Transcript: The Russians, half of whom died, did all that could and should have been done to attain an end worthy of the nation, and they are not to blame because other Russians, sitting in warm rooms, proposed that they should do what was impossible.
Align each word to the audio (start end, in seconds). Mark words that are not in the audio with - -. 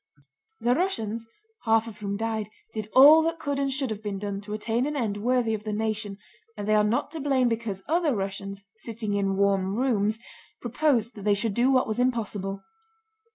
The 0.59 0.73
Russians, 0.73 1.27
half 1.65 1.87
of 1.87 1.99
whom 1.99 2.17
died, 2.17 2.49
did 2.73 2.89
all 2.95 3.21
that 3.21 3.37
could 3.37 3.59
and 3.59 3.71
should 3.71 3.91
have 3.91 4.01
been 4.01 4.17
done 4.17 4.41
to 4.41 4.53
attain 4.53 4.87
an 4.87 4.95
end 4.95 5.17
worthy 5.17 5.53
of 5.53 5.63
the 5.63 5.71
nation, 5.73 6.17
and 6.57 6.67
they 6.67 6.73
are 6.73 6.83
not 6.83 7.11
to 7.11 7.19
blame 7.19 7.47
because 7.47 7.83
other 7.87 8.15
Russians, 8.15 8.63
sitting 8.77 9.13
in 9.13 9.37
warm 9.37 9.75
rooms, 9.75 10.17
proposed 10.59 11.13
that 11.13 11.21
they 11.23 11.35
should 11.35 11.53
do 11.53 11.69
what 11.71 11.85
was 11.87 11.99
impossible. 11.99 12.63